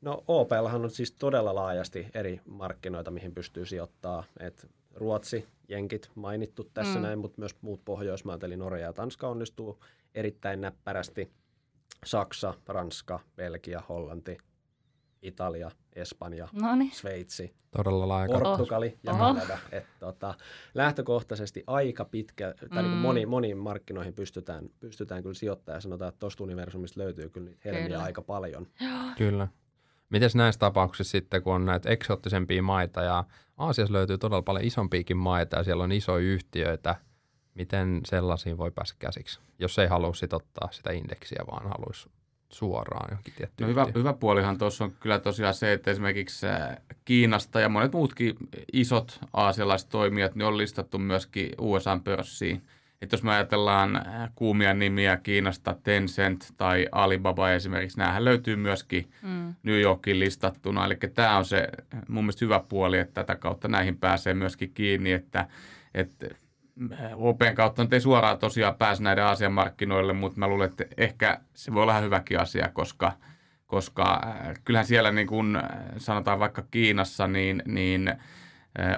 [0.00, 4.24] No OPllahan on siis todella laajasti eri markkinoita, mihin pystyy sijoittaa.
[4.40, 7.02] Et Ruotsi, Jenkit mainittu tässä mm.
[7.02, 11.30] näin, mutta myös muut Pohjoismaat, eli Norja ja Tanska onnistuu erittäin näppärästi.
[12.04, 14.38] Saksa, Ranska, Belgia, Hollanti,
[15.22, 16.92] Italia, Espanja, Noniin.
[16.92, 19.12] Sveitsi, Todella laaja Portugali ja.
[19.12, 19.58] Kanada.
[19.72, 20.34] Et, tota,
[20.74, 22.88] lähtökohtaisesti aika pitkä, tai mm.
[22.88, 27.44] niin moni, moniin markkinoihin pystytään, pystytään kyllä sijoittamaan ja sanotaan, että tuosta universumista löytyy kyllä
[27.44, 28.02] niitä helmiä kyllä.
[28.02, 28.66] aika paljon.
[29.18, 29.48] Kyllä.
[30.10, 33.24] Miten näissä tapauksissa sitten, kun on näitä eksoottisempia maita ja
[33.56, 36.96] Aasiassa löytyy todella paljon isompiakin maita ja siellä on isoja yhtiöitä,
[37.54, 42.08] miten sellaisiin voi päästä käsiksi, jos ei halua sit ottaa sitä indeksiä, vaan haluaisi
[42.54, 46.46] suoraan johonkin tiettyyn no hyvä, hyvä puolihan tuossa on kyllä tosiaan se, että esimerkiksi
[47.04, 48.36] Kiinasta ja monet muutkin
[48.72, 52.62] isot aasialaiset toimijat niin on listattu myöskin USA-pörssiin.
[53.02, 54.02] Että jos me ajatellaan
[54.34, 59.54] kuumia nimiä Kiinasta, Tencent tai Alibaba esimerkiksi, näähän löytyy myöskin mm.
[59.62, 60.86] New Yorkin listattuna.
[60.86, 61.68] Eli tämä on se
[62.08, 65.46] mun mielestä hyvä puoli, että tätä kautta näihin pääsee myöskin kiinni, että,
[65.94, 66.26] että
[67.14, 71.40] Open kautta nyt ei suoraan tosiaan pääse näiden Aasian markkinoille, mutta mä luulen, että ehkä
[71.54, 73.12] se voi olla hyväkin asia, koska,
[73.66, 75.62] koska äh, kyllähän siellä niin kuin
[75.96, 78.14] sanotaan vaikka Kiinassa, niin, niin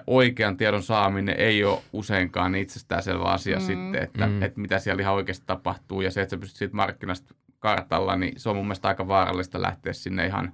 [0.07, 3.65] oikean tiedon saaminen ei ole useinkaan itsestäänselvä asia mm.
[3.65, 4.43] sitten, että, mm.
[4.43, 6.01] että mitä siellä ihan oikeasti tapahtuu.
[6.01, 9.63] Ja se, että sä pystyt siitä markkinasta kartalla, niin se on mun mielestä aika vaarallista
[9.63, 10.53] lähteä sinne ihan,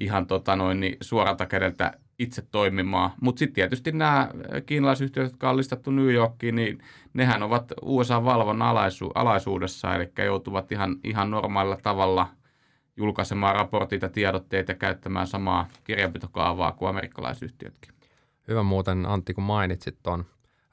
[0.00, 3.10] ihan tota noin, niin suoralta kädeltä itse toimimaan.
[3.20, 4.30] Mutta sitten tietysti nämä
[4.66, 6.78] kiinalaisyhtiöt, jotka on listattu New Yorkiin, niin
[7.14, 12.28] nehän ovat USA-valvonnan alaisu- alaisuudessa, eli joutuvat ihan, ihan normaalilla tavalla
[12.96, 17.94] julkaisemaan raportit ja tiedotteita ja käyttämään samaa kirjanpitokaavaa kuin amerikkalaisyhtiötkin.
[18.48, 20.24] Hyvä muuten Antti, kun mainitsit tuon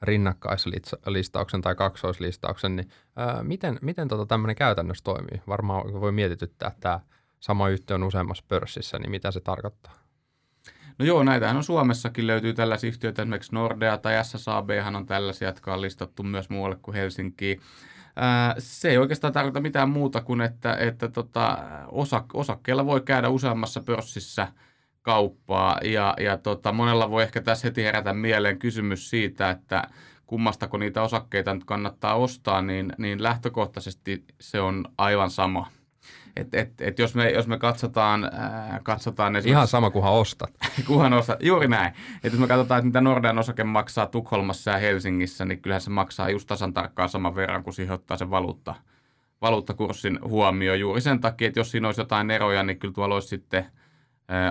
[0.02, 5.42] rinnakkaislistauksen tai kaksoislistauksen, niin ää, miten, miten tota tämmöinen käytännössä toimii?
[5.48, 7.00] Varmaan voi mietityttää, tämä
[7.40, 10.01] sama yhtiö on useammassa pörssissä, niin mitä se tarkoittaa?
[10.98, 12.26] No joo, näitähän on Suomessakin.
[12.26, 16.94] Löytyy tällaisia yhtiöitä, esimerkiksi Nordea tai SSAB on tällaisia, jotka on listattu myös muualle kuin
[16.94, 17.60] Helsinkiin.
[18.58, 23.80] se ei oikeastaan tarkoita mitään muuta kuin, että, että tota, osak- osakkeella voi käydä useammassa
[23.80, 24.48] pörssissä
[25.02, 25.78] kauppaa.
[25.84, 29.82] Ja, ja tota, monella voi ehkä tässä heti herätä mieleen kysymys siitä, että
[30.26, 35.66] kummastako niitä osakkeita nyt kannattaa ostaa, niin, niin lähtökohtaisesti se on aivan sama–
[36.36, 40.50] et, et, et jos, me, jos me katsotaan, ää, katsotaan Ihan sama, kunhan ostat.
[40.86, 41.92] kunhan ostat, juuri näin.
[42.24, 45.90] Et jos me katsotaan, että mitä Nordean osake maksaa Tukholmassa ja Helsingissä, niin kyllähän se
[45.90, 48.74] maksaa just tasan tarkkaan saman verran, kun siihen ottaa se valuutta,
[49.42, 50.80] valuuttakurssin huomioon.
[50.80, 53.66] Juuri sen takia, että jos siinä olisi jotain eroja, niin kyllä tuolla olisi sitten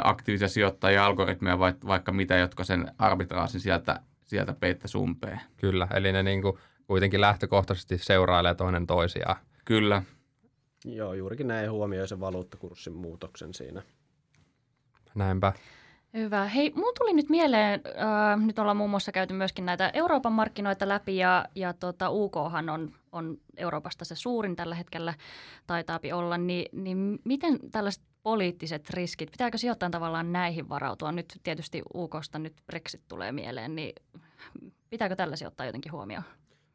[0.03, 5.41] aktiivisia sijoittajia, algoritmeja, vaikka mitä, jotka sen arbitraasin sieltä, sieltä peittäisi umpeen.
[5.57, 9.35] Kyllä, eli ne niin kuin kuitenkin lähtökohtaisesti seurailee toinen toisiaan.
[9.65, 10.01] Kyllä.
[10.85, 13.81] Joo, juurikin näin huomioi sen valuuttakurssin muutoksen siinä.
[15.15, 15.53] Näinpä.
[16.13, 16.45] Hyvä.
[16.45, 20.87] Hei, mun tuli nyt mieleen, äh, nyt ollaan muun muassa käyty myöskin näitä Euroopan markkinoita
[20.87, 25.13] läpi ja, ja tota, UKhan on, on Euroopasta se suurin tällä hetkellä,
[25.67, 31.11] taitaapi olla, niin, niin miten tällaiset poliittiset riskit, pitääkö sijoittajan tavallaan näihin varautua?
[31.11, 33.95] Nyt tietysti UKsta nyt Brexit tulee mieleen, niin
[34.89, 36.23] pitääkö tällaisia ottaa jotenkin huomioon?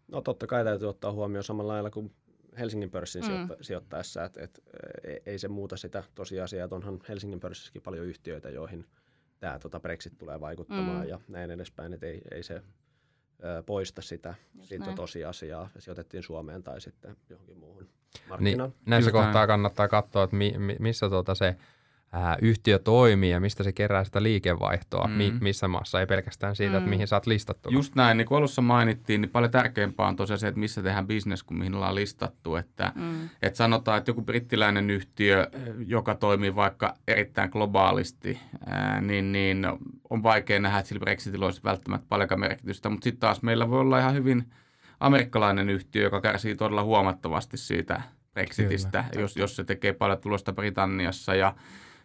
[0.08, 2.12] No totta kai täytyy ottaa huomioon samalla lailla kuin
[2.58, 3.48] Helsingin pörssin mm.
[3.60, 4.62] sijoittaessa, että et,
[5.04, 8.86] e, ei se muuta sitä tosiasiaa, että onhan Helsingin pörssissäkin paljon yhtiöitä, joihin
[9.40, 11.08] tämä tota Brexit tulee vaikuttamaan mm.
[11.08, 16.80] ja näin edespäin, että ei, ei se ö, poista sitä, sitä tosiasiaa, sijoitettiin Suomeen tai
[16.80, 17.88] sitten johonkin muuhun
[18.28, 18.70] markkinaan.
[18.70, 21.56] Niin, näissä kohtaa kannattaa katsoa, että mi, mi, missä tuota se
[22.16, 25.12] ää, yhtiö toimii ja mistä se kerää sitä liikevaihtoa, mm.
[25.12, 26.78] mi, missä maassa, ei pelkästään siitä, mm.
[26.78, 27.70] että mihin sä oot listattu.
[27.70, 31.06] Just näin, niin kuin alussa mainittiin, niin paljon tärkeämpää on tosiaan se, että missä tehdään
[31.06, 32.56] bisnes kuin mihin ollaan listattu.
[32.56, 33.28] Että, mm.
[33.42, 35.50] että sanotaan, että joku brittiläinen yhtiö,
[35.86, 39.66] joka toimii vaikka erittäin globaalisti, ää, niin, niin
[40.10, 43.80] on vaikea nähdä, että sillä Brexitillä olisi välttämättä paljon merkitystä, mutta sitten taas meillä voi
[43.80, 44.52] olla ihan hyvin
[45.00, 48.02] amerikkalainen yhtiö, joka kärsii todella huomattavasti siitä
[48.34, 51.54] Brexitistä, jos, jos se tekee paljon tulosta Britanniassa ja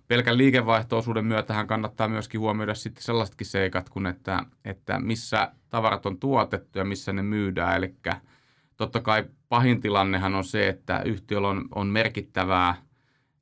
[0.07, 6.19] pelkän liikevaihtoisuuden myötähän kannattaa myöskin huomioida sitten sellaisetkin seikat kuin, että, että missä tavarat on
[6.19, 7.77] tuotettu ja missä ne myydään.
[7.77, 7.95] Eli
[8.77, 12.75] totta kai pahin tilannehan on se, että yhtiöllä on, on merkittävää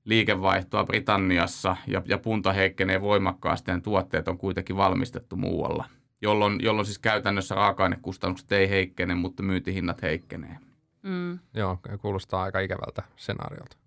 [0.06, 5.86] liikevaihtoa Britanniassa ja, ja punta heikkenee voimakkaasti ja tuotteet on kuitenkin valmistettu muualla,
[6.22, 10.58] jolloin, jolloin siis käytännössä raaka-ainekustannukset ei heikkene, mutta myyntihinnat heikkenee.
[11.04, 11.40] Mm.
[11.54, 13.78] Joo, kuulostaa aika ikävältä senaariolta.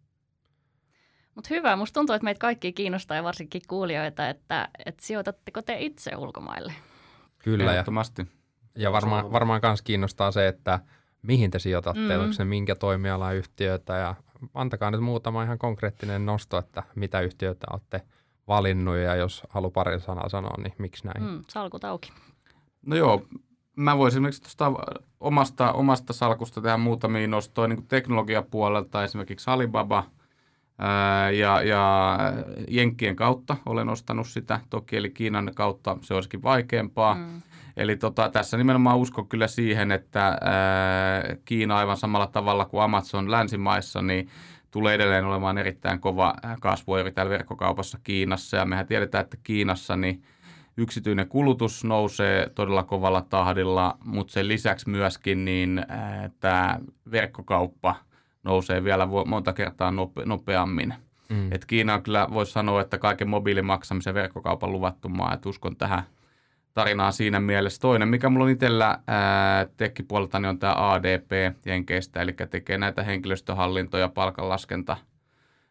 [1.35, 5.77] Mutta hyvä, musta tuntuu, että meitä kaikki kiinnostaa ja varsinkin kuulijoita, että, että sijoitatteko te
[5.81, 6.73] itse ulkomaille?
[7.39, 7.73] Kyllä.
[7.73, 8.27] Ehdottomasti.
[8.77, 10.81] Ja varmaan, varmaan myös kiinnostaa se, että
[11.23, 12.23] mihin te sijoitatte, mm.
[12.23, 14.15] onko se minkä toimialan yhtiöitä ja
[14.55, 18.03] antakaa nyt muutama ihan konkreettinen nosto, että mitä yhtiöitä olette
[18.49, 21.31] valinnut ja jos halu pari sanaa sanoa, niin miksi näin?
[21.31, 22.13] Mm, salkut auki.
[22.87, 23.27] No joo,
[23.77, 24.73] mä voisin esimerkiksi tuosta
[25.21, 30.05] omasta, omasta salkusta tehdä muutamia nostoja niin teknologiapuolelta, esimerkiksi Alibaba–
[31.39, 32.19] ja, ja
[32.69, 37.15] Jenkkien kautta olen ostanut sitä toki, eli Kiinan kautta se olisikin vaikeampaa.
[37.15, 37.43] Mm.
[37.77, 40.39] Eli tota, tässä nimenomaan uskon kyllä siihen, että ää,
[41.45, 44.29] Kiina aivan samalla tavalla kuin Amazon länsimaissa, niin
[44.71, 48.57] tulee edelleen olemaan erittäin kova kasvuoiri täällä verkkokaupassa Kiinassa.
[48.57, 50.23] Ja mehän tiedetään, että Kiinassa niin
[50.77, 55.85] yksityinen kulutus nousee todella kovalla tahdilla, mutta sen lisäksi myöskin niin,
[56.41, 56.79] tämä
[57.11, 57.95] verkkokauppa–
[58.43, 60.95] nousee vielä monta kertaa nope, nopeammin.
[61.29, 61.53] Mm.
[61.53, 66.03] Et Kiina on kyllä, voisi sanoa, että kaiken mobiilimaksamisen verkkokaupan luvattu maa, että uskon tähän
[66.75, 67.81] tarinaan siinä mielessä.
[67.81, 68.99] Toinen, mikä mulla on itsellä
[69.77, 71.31] tekkipuolelta, niin on tämä ADP
[71.67, 74.97] Jenkeistä, eli tekee näitä henkilöstöhallintoja, palkanlaskenta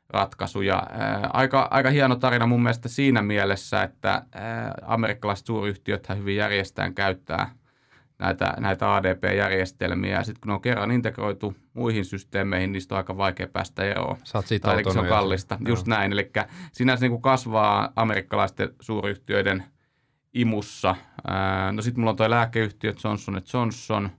[0.10, 0.84] ratkaisuja.
[0.90, 6.94] Ää, aika, aika hieno tarina mun mielestä siinä mielessä, että ää, amerikkalaiset suuryhtiöt hyvin järjestään
[6.94, 7.50] käyttää–
[8.22, 10.16] näitä, näitä ADP-järjestelmiä.
[10.16, 14.18] Ja sitten kun ne on kerran integroitu muihin systeemeihin, niistä on aika vaikea päästä eroon.
[14.24, 15.58] Sä oot siitä tai se on kallista.
[15.68, 16.12] Just näin.
[16.14, 16.32] Eli
[16.72, 19.64] sinänsä niin kuin kasvaa amerikkalaisten suuryhtiöiden
[20.34, 20.96] imussa.
[21.72, 24.10] No sitten mulla on toi lääkeyhtiö Johnson Johnson.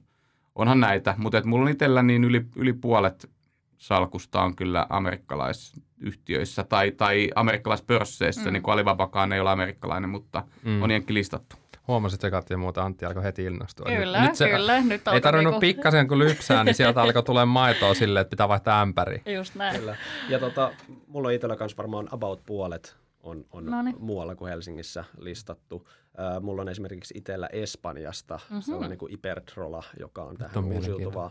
[0.54, 3.30] Onhan näitä, mutta et mulla on itsellä niin yli, yli puolet
[3.78, 8.52] salkusta on kyllä amerikkalaisyhtiöissä tai, tai amerikkalaispörsseissä, mm.
[8.52, 10.82] niin kuin Alibabakaan ei ole amerikkalainen, mutta mm.
[10.82, 11.56] on jenkin listattu.
[11.88, 13.86] Huomasit että ja muuta, Antti alkoi heti innostua.
[13.86, 14.80] Kyllä, nyt, nyt se, kyllä.
[14.80, 15.60] Nyt ei tarvinnut niinku...
[15.60, 19.22] pikkasen kun lypsää, niin sieltä alkoi tulee maitoa silleen, että pitää vaihtaa ämpäri.
[19.26, 19.76] Just näin.
[19.76, 19.96] Kyllä.
[20.28, 20.72] Ja tota,
[21.06, 23.64] mulla on itsellä kanssa varmaan about puolet on, on
[23.98, 25.76] muualla kuin Helsingissä listattu.
[25.76, 28.62] Uh, mulla on esimerkiksi itsellä Espanjasta mm-hmm.
[28.62, 31.30] sellainen kuin Iberdrola, joka on tähän on uusiutuvaa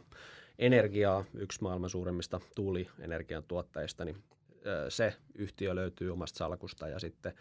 [0.60, 4.24] energiaa, yksi maailman suurimmista tuulienergian tuottajista, niin
[4.90, 7.34] se yhtiö löytyy omasta salkusta ja sitten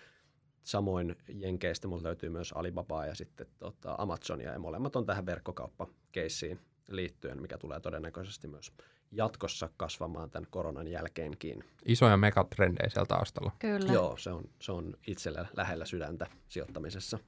[0.63, 6.61] samoin Jenkeistä mulla löytyy myös Alibabaa ja sitten tota, Amazonia ja molemmat on tähän verkkokauppakeissiin
[6.89, 8.73] liittyen, mikä tulee todennäköisesti myös
[9.13, 11.65] jatkossa kasvamaan tämän koronan jälkeenkin.
[11.85, 13.53] Isoja megatrendejä siellä taustalla.
[13.59, 13.93] Kyllä.
[13.93, 17.19] Joo, se on, se on itsellä lähellä sydäntä sijoittamisessa.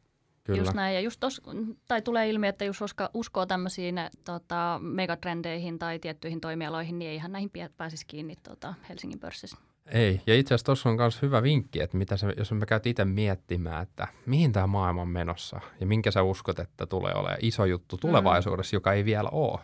[0.44, 0.58] Kyllä.
[0.58, 0.94] Just näin.
[0.94, 1.42] Ja just tos,
[1.88, 7.16] tai tulee ilmi, että jos usko, uskoo tämmöisiin tota, megatrendeihin tai tiettyihin toimialoihin, niin ei
[7.16, 9.56] ihan näihin pääsisi kiinni tota, Helsingin pörssissä.
[9.86, 12.86] Ei, ja itse asiassa tuossa on myös hyvä vinkki, että mitä se, jos me käyt
[12.86, 17.38] itse miettimään, että mihin tämä maailma on menossa ja minkä sä uskot, että tulee olemaan
[17.40, 18.76] iso juttu tulevaisuudessa, mm.
[18.76, 19.58] joka ei vielä ole,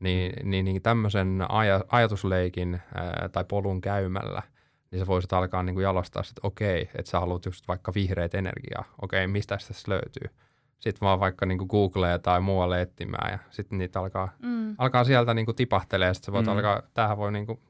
[0.00, 4.42] niin, niin, niin tämmöisen aj- ajatusleikin ää, tai polun käymällä,
[4.90, 8.34] niin sä voisit alkaa niin kuin jalostaa, että okei, että sä haluat just vaikka vihreät
[8.34, 10.36] energiaa, okei, mistä tässä löytyy.
[10.80, 14.74] Sitten vaan vaikka niin kuin Googleen tai muualle etsimään ja sitten niitä alkaa, mm.
[14.78, 15.56] alkaa sieltä niin kuin
[16.00, 16.52] ja sitten voit mm.
[16.52, 17.60] alkaa, tämähän voi niin kuin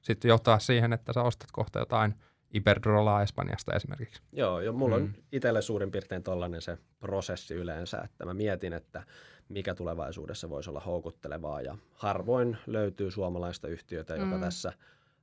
[0.00, 2.14] sitten johtaa siihen, että sä ostat kohta jotain
[2.54, 4.22] Iberdrolaa Espanjasta esimerkiksi.
[4.32, 5.04] Joo, jo mulla mm.
[5.04, 9.02] on itselle suurin piirtein tollainen se prosessi yleensä, että mä mietin, että
[9.48, 14.40] mikä tulevaisuudessa voisi olla houkuttelevaa ja harvoin löytyy suomalaista yhtiötä, joka mm.
[14.40, 14.72] tässä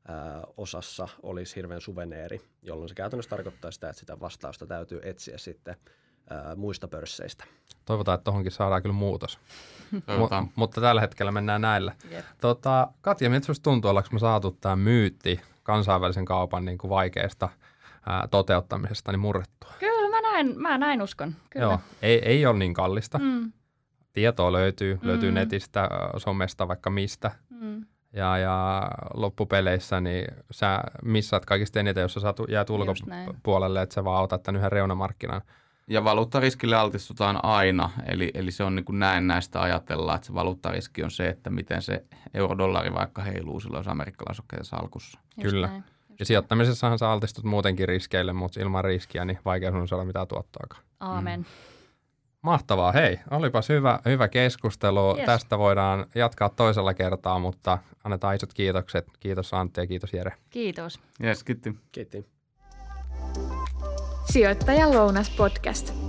[0.08, 5.38] ää, osassa olisi hirveän suveneeri, jolloin se käytännössä tarkoittaa sitä, että sitä vastausta täytyy etsiä
[5.38, 5.76] sitten
[6.30, 7.46] ää, muista pörsseistä.
[7.86, 9.40] Toivotaan, että tuohonkin saadaan kyllä muutos.
[9.92, 11.94] M- mutta tällä hetkellä mennään näillä.
[12.12, 12.26] Yep.
[12.42, 17.50] Tota, Katja, miltä sinusta tuntuu, ollaanko me saatu tämä myytti kansainvälisen kaupan niin kuin vaikeasta
[18.06, 19.74] ää, toteuttamisesta niin murrettua?
[19.80, 21.36] Kyllä, mä näin, mä näin uskon.
[21.50, 21.66] Kyllä.
[21.66, 23.18] Joo, ei, ei ole niin kallista.
[23.18, 23.52] Mm.
[24.14, 25.08] Tietoa löytyy, mm.
[25.08, 27.32] löytyy netistä, somesta, vaikka mistä.
[27.50, 27.86] Mm.
[28.14, 34.04] Ja, ja loppupeleissä niin sä missaat kaikista eniten, jos sä saat, jäät ulkopuolelle, että sä
[34.04, 35.42] vaan otat tämän yhden reunamarkkinan–
[35.88, 40.34] ja valuuttariskille altistutaan aina, eli, eli se on niin kuin näin näistä ajatella, että se
[40.34, 45.20] valuuttariski on se, että miten se eurodollari vaikka heiluu silloin, jos amerikkalaisokkeiden salkussa.
[45.38, 45.68] Just Kyllä.
[45.68, 45.84] Näin.
[46.20, 50.84] Ja sijoittamisessahan sä altistut muutenkin riskeille, mutta ilman riskiä niin vaikea sun saada mitään tuottoakaan.
[51.00, 51.40] Aamen.
[51.40, 51.46] Mm.
[52.42, 52.92] Mahtavaa.
[52.92, 55.18] Hei, olipas hyvä, hyvä keskustelu.
[55.18, 55.26] Yes.
[55.26, 59.08] Tästä voidaan jatkaa toisella kertaa, mutta annetaan isot kiitokset.
[59.20, 60.32] Kiitos Antti ja kiitos Jere.
[60.50, 61.00] Kiitos.
[61.24, 61.76] Yes, kiitti.
[61.92, 62.26] Kiitti.
[64.32, 66.05] Sijoittajan lounas podcast.